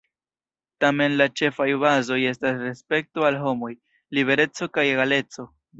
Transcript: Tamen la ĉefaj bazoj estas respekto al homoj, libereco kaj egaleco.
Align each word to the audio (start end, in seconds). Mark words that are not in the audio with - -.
Tamen 0.83 1.17
la 1.21 1.27
ĉefaj 1.41 1.67
bazoj 1.85 2.19
estas 2.31 2.59
respekto 2.65 3.29
al 3.31 3.41
homoj, 3.47 3.73
libereco 4.21 4.75
kaj 4.79 4.93
egaleco. 4.99 5.53